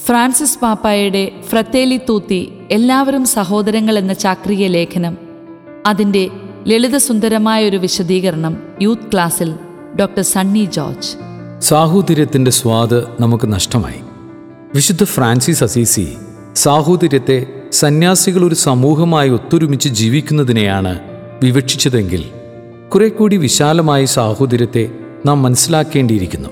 Francis 0.00 0.58
പാപ്പായുടെ 0.58 1.32
ഫ്രത്തേലി 1.48 2.00
തൂത്തി 2.08 2.52
എല്ലാവരും 2.70 3.24
സഹോദരങ്ങൾ 3.24 3.98
എന്ന 3.98 4.12
ചാക്രിക 4.12 4.66
ലേഖനം. 4.66 5.18
അതിന്റെ 5.86 6.30
ലളിതസുന്ദരമായ 6.68 7.68
ഒരു 7.68 7.76
വിശദീകരണം 7.76 8.58
യൂത്ത് 8.82 9.12
ക്ലാസ്സിൽ 9.12 9.54
ഡോക്ടർ 10.00 10.22
സണ്ണി 10.22 10.64
ജോർജ്. 10.64 11.16
സാഹോദര്യത്തിന്റെ 11.60 12.50
സ്വാദ് 12.50 13.04
നമുക്ക് 13.20 13.52
നഷ്ടമായി. 13.52 14.00
വിശുദ്ധ 14.74 15.04
ഫ്രാൻസിസ് 15.04 15.64
അസീസി 15.64 16.08
സാഹോദര്യത്തെ 16.54 17.46
സന്യാസികൾ 17.72 18.44
ഒരു 18.44 18.54
സമൂഹമായി 18.54 19.30
ഒത്തൊരുമിച്ച് 19.30 19.88
ജീവിക്കുന്നതിനെയാണ് 19.88 21.00
വിവക്ഷിച്ചതെങ്കിൽ 21.42 22.24
കുറെ 22.88 23.08
കൂടി 23.08 23.36
വിശാലമായി 23.36 24.04
സാഹോദര്യത്തെ 24.04 24.90
നാം 25.26 25.42
മനസ്സിലാക്കേണ്ടിയിരിക്കുന്നു. 25.42 26.48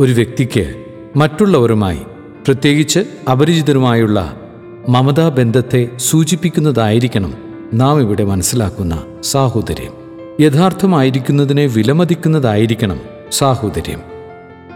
ഒരു 0.00 0.12
വ്യക്തിക്ക് 0.12 0.84
മറ്റുള്ളവരുമായി 1.16 1.98
പ്രത്യേകിച്ച് 2.46 2.98
അപരിചിതരുമായുള്ള 3.30 4.40
മമതാബന്ധത്തെ 4.88 5.88
സൂചിപ്പിക്കുന്നതായിരിക്കണം 5.96 7.34
നാം 7.74 8.00
ഇവിടെ 8.00 8.24
മനസ്സിലാക്കുന്ന 8.24 9.02
സാഹോദര്യം. 9.22 9.92
യഥാർത്ഥമായിരിക്കുന്നതിനെ 10.40 11.66
വിലമതിക്കുന്നതായിരിക്കണം 11.66 13.00
സാഹോദര്യം. 13.32 14.02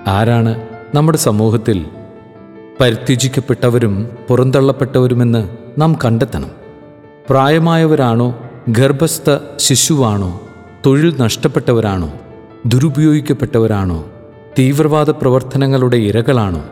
ആരാണ് 0.07 0.63
നമ്മുടെ 0.95 1.19
സമൂഹത്തിൽ 1.19 1.87
പരിത്യജിക്കപ്പെട്ടവരും 2.81 4.11
പുറന്തള്ളപ്പെട്ടവരുമെന്ന് 4.29 5.49
നാം 5.79 5.97
കണ്ടെത്തണം. 6.05 6.51
പ്രായമായവരാണോ 7.31 8.51
ഗർഭസ്ഥ 8.69 9.39
ശിശുവാണോ 9.57 10.41
തൊഴിൽ 10.87 11.15
നഷ്ടപ്പെട്ടവരാണോ 11.21 12.13
ദുരുപയോഗിക്കപ്പെട്ടവരാണോ 12.67 14.07
തീവ്രവാദ 14.59 15.11
പ്രവർത്തനങ്ങളുടെ 15.11 15.97
ഇരകളാണോ 15.97 16.65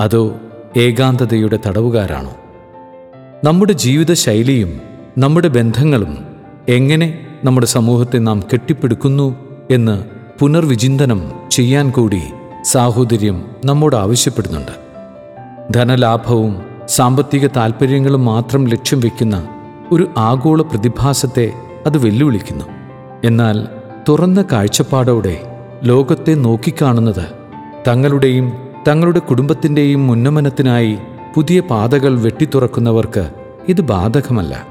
അതോ 0.00 0.36
ഏകാന്തതയുടെ 0.76 1.58
തടവുകാരാണോ? 1.66 2.36
നമ്മുടെ 3.44 3.72
ജീവിതശൈലിയും 3.72 4.80
നമ്മുടെ 5.18 5.48
ബന്ധങ്ങളും 5.48 6.18
എങ്ങനെ 6.68 7.26
നമ്മുടെ 7.44 7.66
സമൂഹത്തെ 7.66 8.18
നാം 8.18 8.40
കെട്ടിപ്പിടുക്കുന്നു 8.52 9.36
എന്ന് 9.70 10.04
പുനർവിചിന്തനം 10.38 11.32
ചെയ്യാൻ 11.50 11.90
കൂടി 11.90 12.22
സാഹോദര്യം 12.62 13.50
നമ്മോട് 13.64 13.96
ആവശ്യപ്പെടുന്നുണ്ട്. 13.96 14.72
ധനലാഭവും 15.72 16.62
സാമ്പത്തിക 16.88 17.46
താൽപ്പര്യങ്ങളും 17.46 18.24
മാത്രം 18.24 18.68
ലക്ഷ്യം 18.68 19.00
വയ്ക്കുന്ന 19.00 19.48
ഒരു 19.92 20.10
ആഗോള 20.16 20.62
പ്രതിഭാസത്തെ 20.62 21.52
അത് 21.86 21.98
വെല്ലുവിളിക്കുന്നു. 21.98 22.64
എന്നാൽ 23.24 23.68
തുറന്ന 24.08 24.44
കാഴ്ചപ്പാടോടെ 24.52 25.40
ലോകത്തെ 25.82 26.34
നോക്കിക്കാണുന്നത് 26.34 27.24
തങ്ങളുടെയും 27.88 28.63
തങ്ങളുടെ 28.88 29.18
കുടുംബത്തിന്റെയും 29.18 30.10
ഉന്നമനത്തിനായി 30.10 30.98
പുതിയ 31.34 31.60
പാതകൾ 31.60 32.20
വെട്ടിത്തുറക്കുന്നവർക്ക് 32.20 33.30
ഇത് 33.68 33.80
ബാധകമല്ല. 33.80 34.66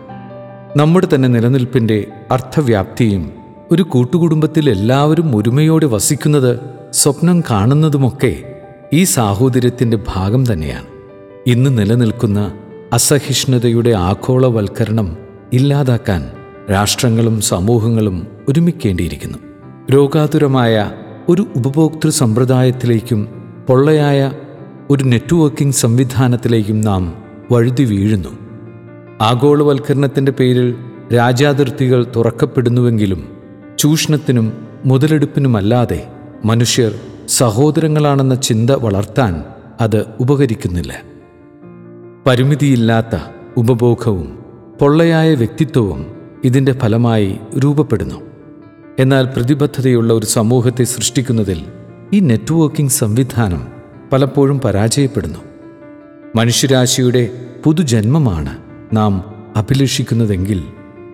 നമ്മുടെ 0.78 1.08
തന്നെ 1.16 1.30
നിലനിൽപ്പിന്റെ 1.30 2.08
അർത്ഥവ്യാപ്തിയും 2.32 3.32
ഒരു 3.72 3.84
കൂട്ടുകുടുംബത്തിൽ 3.84 4.70
എല്ലാവരും 4.70 5.36
ഒരുമയോടെ 5.36 5.86
വസിക്കുന്നത് 5.86 6.60
സ്വപ്നം 6.94 7.42
കാണുന്നതുമൊക്കെ 7.42 8.44
ഈ 8.94 9.04
സാഹോദര്യത്തിന്റെ 9.04 10.00
ഭാഗം 10.08 10.54
തന്നെയാണ്. 10.54 10.86
ഇന്ന് 11.48 11.78
നിലനിൽക്കുന്ന 11.78 12.54
അസഹിഷ്ണുതയുടെ 12.94 13.90
ആഗോളവൽക്കരണം 13.90 15.18
ഇല്ലാതാക്കാൻ 15.54 16.32
രാഷ്ട്രങ്ങളും 16.72 17.42
സമൂഹങ്ങളും 17.42 18.28
ഒരുമിക്കേണ്ടിയിരിക്കുന്നു. 18.50 19.38
രോഗാതുരമായ 19.92 20.92
ഒരു 21.30 21.48
ഉപഭോക്തൃ 21.56 22.10
സമ്പ്രദായത്തിലേക്കും 22.10 23.43
പൊള്ളയായ 23.68 24.32
ഒരു 24.90 25.04
നെറ്റ്വർക്കിംഗ് 25.04 25.74
സംവിധാനത്തിലേക്കും 25.74 26.82
നാം 26.82 27.24
വഴുതി 27.52 27.84
വീഴുന്നു. 27.84 28.30
ആഗോളവൽക്കരണത്തിന്റെ 29.22 30.32
പേരിൽ 30.32 30.76
രാജ്യാതിർത്തികൾ 31.16 32.06
തുറക്കപ്പെടുന്നുവെങ്കിലും 32.16 33.38
ചൂഷണത്തിനും 33.80 34.68
മുതലെടുപ്പിനുമല്ലാതെ 34.86 36.08
മനുഷ്യർ 36.46 36.96
സഹോദരങ്ങളാണെന്ന 37.28 38.36
ചിന്ത 38.36 38.70
വളർത്താൻ 38.70 39.44
അത് 39.82 40.06
ഉപകരിക്കുന്നില്ല. 40.20 41.02
പരിമിതിയില്ലാത്ത 42.28 43.20
ഉപഭോഗവും 43.58 44.46
പൊള്ളയായ 44.82 45.34
വ്യക്തിത്വവും 45.34 46.06
ഇതിന്റെ 46.44 46.74
ഫലമായി 46.74 47.38
രൂപപ്പെടുന്നു. 47.64 48.16
എന്നാൽ 49.00 49.26
പ്രതിബദ്ധതയുള്ള 49.26 50.14
ഒരു 50.14 50.26
സമൂഹത്തെ 50.26 50.84
സൃഷ്ടിക്കുന്നതിൽ 50.84 51.62
ഈ 52.14 52.20
നെറ്റ്വർക്കിംഗ് 52.20 52.92
സംവിധാനം 52.92 53.68
പലപ്പോഴും 54.14 54.60
പരാജയപ്പെടുന്നു. 54.60 55.40
മനുഷ്യരാശിയുടെ 56.36 57.30
പുതുജന്മമാണ് 57.64 58.58
നാം 58.94 59.46
അഭിലഷിക്കുന്നതെങ്കിൽ 59.56 60.64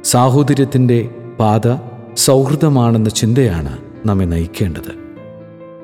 സാഹോദര്യത്തിന്റെ 0.04 1.10
പാത 1.40 1.76
സൗഹൃദമാണെന്ന 2.18 3.10
ചിന്തയാണ് 3.10 3.78
നമ്മെ 4.06 4.26
നയിക്കേണ്ടത്. 4.26 5.00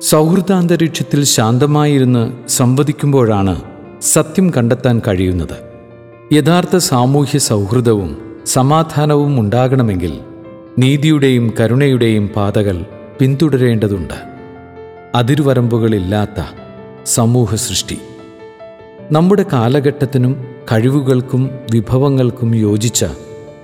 സൗഹൃദാന്തരീക്ഷത്തിൽ 0.00 1.24
ശാന്തമായിരുന്ന് 1.24 2.48
സംവദിക്കുമ്പോഴാണ് 2.48 3.62
സത്യം 4.02 4.50
കണ്ടെത്താൻ 4.56 5.02
കഴിയുന്നത്. 5.08 5.56
യഥാർത്ഥ 6.32 6.76
സാമൂഹ്യ 6.76 7.38
സൗഹൃദവും 7.38 8.18
സമാധാനവും 8.46 9.40
ഉണ്ടാകണമെങ്കിൽ 9.40 10.20
നീതിയുടെയും 10.78 11.52
കരുണയുടെയും 11.60 12.28
പാതകൾ 12.28 12.84
പിന്തുടരേണ്ടതുണ്ട്. 13.18 14.25
അതിരുവരമ്പുകളില്ലാത്ത 15.16 16.44
സമൂഹ 17.06 17.54
സൃഷ്ടി 17.54 17.98
നമ്മുടെ 19.12 19.44
കാലഘട്ടത്തിനും 19.52 20.44
കഴിവുകൾക്കും 20.72 21.50
വിഭവങ്ങൾക്കും 21.72 22.54
യോജിച്ച 22.54 23.04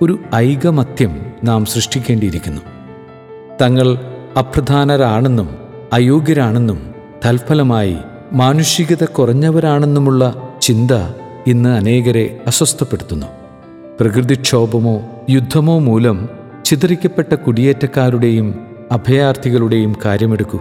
ഒരു 0.01 0.19
ഐകമത്യം 0.35 1.25
നാം 1.43 1.65
സൃഷ്ടിക്കേണ്ടിയിരിക്കുന്നു. 1.65 2.61
തങ്ങൾ 3.61 3.97
അപ്രധാനരാണെന്നും 4.37 5.49
അയോഗ്യരാണെന്നും 5.93 6.93
തൽഫലമായി 7.25 7.97
മാനുഷികത 8.33 9.03
കുറഞ്ഞവരാണെന്നുമുള്ള 9.03 10.49
ചിന്ത 10.61 10.91
ഇന്ന് 11.47 11.69
അനേകരെ 11.69 12.39
അസ്വസ്ഥപ്പെടുത്തുന്നു. 12.47 13.27
പ്രകൃതിക്ഷോഭമോ 13.99 15.01
യുദ്ധമോ 15.29 15.79
മൂലം 15.79 16.29
ചിതറിക്കപ്പെട്ട 16.65 17.33
കുടിയേറ്റക്കാരുടെയും 17.33 18.67
അഭയാർത്ഥികളുടെയും 18.91 19.95
കാര്യമെടുക്കൂ. 20.05 20.59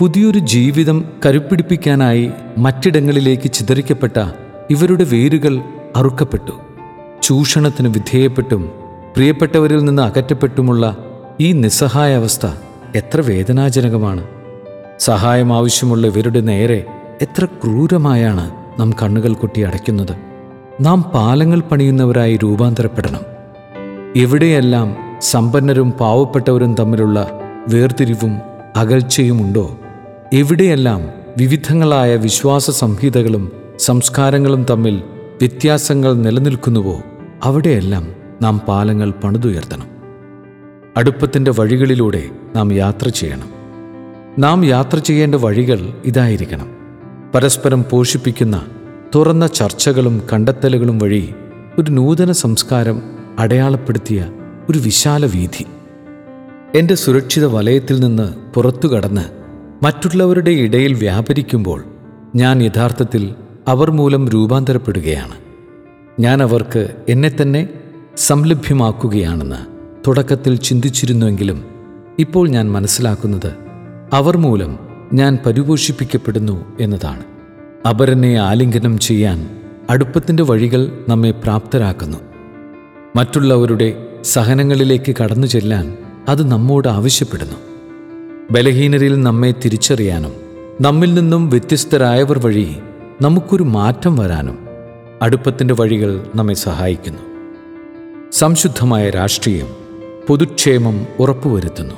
പുതിയൊരു 0.00 0.38
ജീവിതം 0.38 1.04
കരുപ്പിടിപ്പിക്കാനായി 1.26 2.30
മറ്റിടങ്ങളിലേക്ക് 2.58 3.52
ചിതറിക്കപ്പെട്ട 3.52 4.24
ഇവരുടെ 4.70 5.04
വേരുകൾ 5.04 5.60
അറുക്കപ്പെട്ടു. 5.96 6.52
ചൂഷണത്തിന് 7.22 7.88
വിധേയപ്പെട്ടും 7.88 8.72
പ്രിയപ്പെട്ടവരിൽ 9.16 9.84
നിന്ന് 9.84 10.02
അകറ്റപ്പെട്ടുമുള്ള 10.02 10.96
ഈ 11.40 11.52
നിസ്സഹായ 11.52 12.16
അവസ്ഥ 12.16 12.46
എത്ര 12.94 13.20
വേദനാജനകമാണ്. 13.20 14.24
സഹായം 14.98 15.52
ആവശ്യമുള്ള 15.52 16.06
ഇവരുടെ 16.06 16.40
നേരെ 16.40 16.84
എത്ര 17.22 17.44
ക്രൂരമായാണ് 17.44 18.50
നാം 18.80 18.92
കണ്ണുകൾ 19.02 19.32
കൊട്ടി 19.32 19.60
അടയ്ക്കുന്നത്. 19.60 20.16
നാം 20.80 21.02
പാലങ്ങൾ 21.02 21.60
പണിയുന്നവരായി 21.60 22.36
രൂപാന്തരപ്പെടണം. 22.36 23.20
എവിടെയെല്ലാം 24.16 24.96
സമ്പന്നരും 25.20 25.90
പാവപ്പെട്ടവരും 25.90 26.74
തമ്മിലുള്ള 26.74 27.40
വേർതിരിവും 27.68 28.38
അകൽച്ചയുമുണ്ടോ? 28.76 29.78
എവിടെയെല്ലാം 30.34 31.08
വിവിധങ്ങളായ 31.38 32.16
വിശ്വാസ 32.16 32.70
സംഹിതകളും 32.70 33.52
സംസ്കാരങ്ങളും 33.78 34.66
തമ്മിൽ 34.70 34.94
വ്യത്യാസങ്ങൾ 35.16 36.14
നിലനിൽക്കുന്നുവോ 36.14 37.00
അവിടെയെല്ലാം 37.44 38.08
നാം 38.42 38.58
പാലങ്ങൾ 38.58 39.10
പണിതുയർത്തണം. 39.10 39.86
അടുപ്പത്തിന്റെ 40.96 41.50
വഴികളിലൂടെ 41.50 42.28
നാം 42.56 42.72
യാത്ര 42.72 43.08
ചെയ്യണം. 43.08 43.50
നാം 44.38 44.64
യാത്ര 44.64 44.98
ചെയ്യേണ്ട 44.98 45.34
വഴികൾ 45.34 45.92
ഇതായിരിക്കണം. 46.04 46.68
പരസ്പരം 47.34 47.84
പോഷിപ്പിക്കുന്ന 47.90 48.66
തുറന്ന 49.14 49.46
ചർച്ചകളും 49.46 50.22
കണ്ടെത്തലുകളും 50.32 50.98
വഴി 50.98 51.34
ഒരു 51.78 51.90
നൂതന 51.90 52.32
സംസ്കാരം 52.32 53.02
അടയാളപ്പെടുത്തിയ 53.38 54.30
ഒരു 54.70 54.78
വിശാല 54.78 55.26
വീഥി 55.26 55.66
എന്റെ 56.78 56.94
സുരക്ഷിത 56.94 57.44
വലയത്തിൽ 57.44 58.00
നിന്ന് 58.00 58.52
പുറത്തു 58.54 58.88
കടന്ന് 58.88 59.39
മറ്റുള്ളവരുടെ 59.82 60.50
ഇടയിൽ 60.50 60.94
വ്യാപരിക്കുമ്പോൾ 60.94 61.84
ഞാൻ 62.36 62.62
യഥാർത്ഥത്തിൽ 62.62 63.34
അവർ 63.68 63.90
മൂലം 63.90 64.28
രൂപാന്തരപ്പെടുകയാണ്. 64.28 65.34
ഞാൻ 66.20 66.42
അവർക്ക് 66.42 66.96
എന്നെ 67.08 67.32
തന്നെ 67.42 67.68
സംലഭ്യമാക്കുകയാണെന്ന് 68.16 69.56
തുടക്കത്തിൽ 70.06 70.56
ചിന്തിച്ചിരുന്നുവെങ്കിലും 70.56 71.64
ഇപ്പോൾ 72.18 72.48
ഞാൻ 72.48 72.72
മനസ്സിലാക്കുന്നത് 72.72 73.52
അവർ 74.12 74.36
മൂലം 74.36 74.78
ഞാൻ 75.14 75.38
പരിപോഷിപ്പിക്കപ്പെടുന്നു 75.46 76.64
എന്നതാണ്. 76.80 77.22
അപരനെ 77.88 78.34
ആലിംഗനം 78.34 78.98
ചെയ്യാൻ 78.98 79.60
അടുപ്പത്തിന്റെ 79.90 80.42
വഴികൾ 80.42 81.04
നമ്മെ 81.08 81.30
പ്രാപ്തരാക്കുന്നു. 81.30 82.18
മറ്റുള്ളവരുടെ 83.16 84.08
സഹനങ്ങളിലേക്ക് 84.24 85.14
കടന്നു 85.22 85.46
ചെല്ലാൻ 85.46 85.96
അത് 86.28 86.50
നമ്മോട് 86.50 86.88
ആവശ്യപ്പെടുന്നു. 86.88 87.69
ബലഹീനരിൽ 88.52 89.22
നമ്മെ 89.22 89.54
തിരിച്ചറിയാനും 89.64 90.32
നമ്മിൽ 90.80 91.14
നിന്നും 91.14 91.50
വ്യത്യസ്തരായവർ 91.50 92.38
വഴി 92.38 92.76
നമുക്കൊരു 93.22 93.62
മാറ്റം 93.62 94.16
വരാനും 94.16 94.58
അടുപ്പത്തിന്റെ 95.22 95.74
വഴികൾ 95.74 96.26
നമ്മെ 96.34 96.54
സഹായിക്കുന്നു. 96.54 97.18
സംശുദ്ധമായ 98.32 99.10
രാഷ്ട്രീയം 99.10 99.66
പൊതുക്ഷേമം 100.28 101.06
ഉറപ്പുവരുത്തുന്നു. 101.18 101.94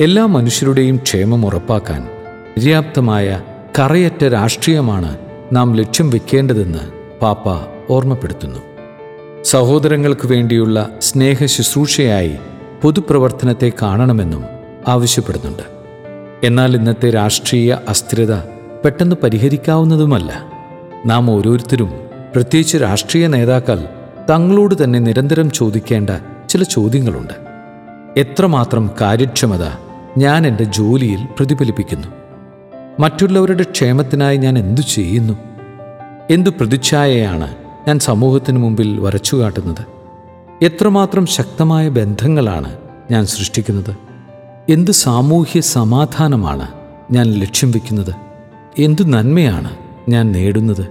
എല്ലാ 0.00 0.26
മനുഷ്യരുടെയും 0.26 0.96
ക്ഷേമം 0.96 1.46
ഉറപ്പാക്കാൻ 1.46 2.08
പര്യാപ്തമായ 2.56 3.42
കറയറ്റ 3.78 4.24
രാഷ്ട്രീയമാണ് 4.24 5.18
നാം 5.52 5.76
ലക്ഷ്യം 5.76 6.10
വെക്കേണ്ടതെന്ന് 6.10 7.12
പാപ്പ 7.22 7.48
ഓർമ്മപ്പെടുത്തുന്നു. 7.90 8.60
സഹോദരങ്ങൾക്ക് 9.42 10.26
വേണ്ടിയുള്ള 10.26 10.88
സ്നേഹ 10.98 11.44
ശുശ്രൂഷയായി 11.44 12.34
പൊതുപ്രവർത്തനത്തെ 12.82 13.72
കാണണമെന്നും 13.82 14.53
ആവശ്യപ്പെടുന്നുണ്ട്. 14.88 15.62
എന്നാൽ 16.46 16.76
ഇന്നത്തെ 16.76 17.10
രാഷ്ട്രീയ 17.10 17.76
അസ്ഥിരത 17.88 18.34
പെട്ടെന്ന് 18.84 19.16
പരിഹരിക്കാവുന്നതുമല്ല. 19.22 20.44
നാം 21.06 21.30
ഓരോരുത്തരും 21.30 21.92
പ്രത്യേകിച്ച് 22.34 22.76
രാഷ്ട്രീയ 22.76 23.26
നേതാക്കൾ 23.26 23.88
തങ്ങളോട് 24.30 24.84
തന്നെ 24.84 24.98
നിരന്തരം 24.98 25.50
ചോദിക്കേണ്ട 25.50 26.10
ചില 26.48 26.62
ചോദ്യങ്ങളുണ്ട്. 26.62 27.34
എത്രമാത്രം 28.16 28.90
കാര്യക്ഷമത 29.00 29.64
ഞാൻ 30.18 30.46
എന്റെ 30.46 30.64
ജോലിയിൽ 30.64 31.26
പ്രതിഫലിപ്പിക്കുന്നു? 31.38 32.08
മറ്റുള്ളവരുടെ 33.00 33.62
ക്ഷേമത്തിനായി 33.62 34.36
ഞാൻ 34.36 34.58
എന്തു 34.58 34.80
ചെയ്യുന്നു? 34.80 35.34
എന്തു 36.30 36.50
പ്രതിച്ഛായയാണ് 36.50 37.54
ഞാൻ 37.88 37.98
സമൂഹത്തിന് 37.98 38.58
മുമ്പിൽ 38.58 39.00
വരച്ചു 39.00 39.36
കാട്ടുന്നത് 39.36 39.84
എത്രമാത്രം 40.62 41.26
ശക്തമായ 41.26 41.88
ബന്ധങ്ങളാണ് 41.88 42.76
ഞാൻ 43.10 43.26
സൃഷ്ടിക്കുന്നത്? 43.26 44.13
എന്ത് 44.68 44.90
സാമൂഹ്യ 44.90 45.60
സമാധാനമാണ് 45.60 46.68
ഞാൻ 47.10 47.26
ലക്ഷ്യം 47.26 47.70
വയ്ക്കുന്നത് 47.70 48.14
എന്തു 48.78 49.02
നന്മയാണ് 49.02 49.76
ഞാൻ 50.08 50.32
നേടുന്നത്? 50.32 50.88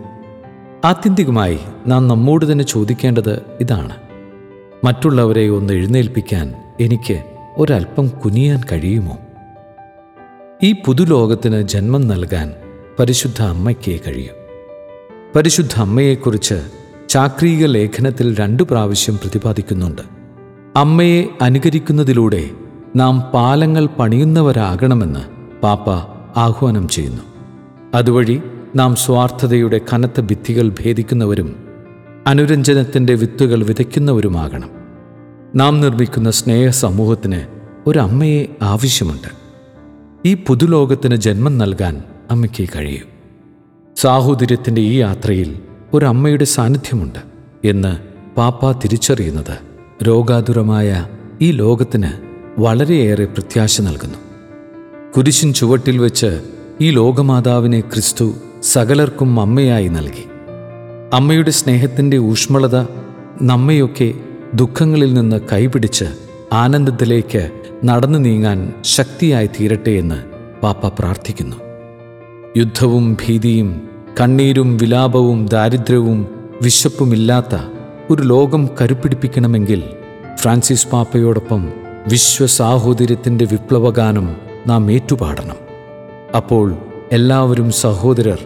ആത്യന്തികമായി 0.85 1.59
നാം 1.87 2.07
നമ്മോട് 2.07 2.51
തന്നെ 2.51 2.63
ചോദിക്കേണ്ടത് 2.63 3.41
ഇതാണ്. 3.61 3.95
മറ്റുള്ളവരെ 4.83 5.49
ഒന്ന് 5.49 5.73
എഴുന്നേൽപ്പിക്കാൻ 5.73 6.53
എനിക്ക് 6.79 7.23
ഒരല്പം 7.57 8.07
കുനിയാൻ 8.07 8.61
കഴിയുമോ? 8.71 9.17
ഈ 10.63 10.71
പുതുലോകത്തിന് 10.71 11.61
ജന്മം 11.61 12.07
നൽകാൻ 12.07 12.53
പരിശുദ്ധ 12.99 13.41
അമ്മയ്ക്കേ 13.41 13.99
കഴിയൂ. 14.07 14.33
പരിശുദ്ധ 15.35 15.79
അമ്മയെക്കുറിച്ച് 15.79 16.61
ചാക്രീക 17.09 17.65
ലേഖനത്തിൽ 17.65 18.35
രണ്ടു 18.35 18.63
പ്രാവശ്യം 18.63 19.17
പ്രതിപാദിക്കുന്നുണ്ട്. 19.17 20.01
അമ്മയെ 20.75 21.25
അനുകരിക്കുന്നതിലൂടെ 21.41 22.49
നാം 22.95 23.21
പാലങ്ങൾ 23.21 23.85
പണിയുന്നവരാകണമെന്ന് 23.85 25.19
പാപ്പ 25.61 25.89
ആഹ്വാനം 26.39 26.89
ചെയ്യുന്നു. 26.89 27.21
അതുവഴി 27.93 28.41
നാം 28.75 28.95
സ്വാർത്ഥതയുടെ 28.95 29.81
കനത്ത 29.93 30.21
ഭിത്തികൾ 30.21 30.69
ഭേദിക്കുന്നവരും 30.69 31.55
അനുരഞ്ജനത്തിന്റെ 32.27 33.13
വിത്തുകൾ 33.13 33.63
വിതയ്ക്കുന്നവരുമാകണം. 33.63 34.69
നാം 35.55 35.81
നിർമ്മിക്കുന്ന 35.81 36.31
സ്നേഹ 36.31 36.69
സമൂഹത്തിന് 36.69 37.41
ഒരമ്മയെ 37.87 38.45
ആവശ്യമുണ്ട്. 38.61 39.27
ഈ 40.25 40.33
പുതുലോകത്തിന് 40.33 41.15
ജന്മം 41.15 41.57
നൽകാൻ 41.57 42.03
അമ്മയ്ക്ക് 42.31 42.69
കഴിയും. 42.75 43.05
സാഹോദര്യത്തിന്റെ 43.95 44.81
ഈ 44.81 44.93
യാത്രയിൽ 44.93 45.59
ഒരമ്മയുടെ 45.93 46.45
സാന്നിധ്യമുണ്ട് 46.45 47.19
എന്ന് 47.67 47.97
പാപ്പ 48.35 48.71
തിരിച്ചറിയുന്നത് 48.71 49.57
രോഗാതുരമായ 50.03 51.07
ഈ 51.41 51.51
ലോകത്തിന് 51.51 52.32
വളരെയേറെ 52.57 53.25
പ്രത്യാശ 53.25 53.81
നൽകുന്നു. 53.81 54.17
കുരിശിൻ 55.17 55.53
ചുവട്ടിൽ 55.53 55.97
വെച്ച് 55.97 56.41
ഈ 56.81 56.89
ലോകമാതാവിനെ 56.89 57.79
ക്രിസ്തു 57.79 58.33
സകലർക്കും 58.63 59.39
അമ്മയായി 59.39 59.87
നൽകി. 59.87 60.25
അമ്മയുടെ 61.13 61.51
സ്നേഹത്തിന്റെ 61.51 62.17
ഊഷ്മളത 62.17 62.85
നമ്മയൊക്കെ 63.41 64.13
ദുഃഖങ്ങളിൽ 64.53 65.13
നിന്ന് 65.13 65.39
കൈപിടിച്ച് 65.53 66.05
ആനന്ദത്തിലേക്ക് 66.53 67.51
നടന്നു 67.85 68.19
നീങ്ങാൻ 68.19 68.73
ശക്തിയായി 68.83 69.47
തീരട്ടെ 69.47 69.91
എന്ന് 69.91 70.23
പാപ്പ 70.61 70.87
പ്രാർത്ഥിക്കുന്നു. 70.87 71.55
യുദ്ധവും 72.57 73.13
ഭീതിയും 73.13 73.81
കണ്ണീരും 74.21 74.77
വിലാപവും 74.77 75.47
ദാരിദ്ര്യവും 75.47 76.27
വിശപ്പുമില്ലാത്ത 76.61 77.55
ഒരു 78.11 78.21
ലോകം 78.21 78.69
കരുപ്പിടിപ്പിക്കണമെങ്കിൽ 78.81 79.83
ഫ്രാൻസിസ് 80.35 80.87
പാപ്പയോടൊപ്പം 80.87 81.82
വിശ്വസാഹോദര്യത്തിന്റെ 82.07 83.45
വിപ്ലവഗാനം 83.45 84.35
നാം 84.67 84.91
ഏറ്റുപാടണം. 84.91 85.55
അപ്പോൾ 86.35 86.75
എല്ലാവരും 87.11 87.71
സഹോദരർ 87.71 88.39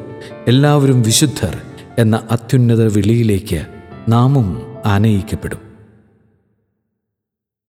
എല്ലാവരും 0.48 1.02
വിശുദ്ധർ 1.02 1.58
എന്ന 1.98 2.22
അത്യുന്നത 2.32 2.94
വിളിയിലേക്ക് 2.94 3.66
നാമും 4.10 4.76
ആനയിക്കപ്പെടും. 4.86 5.67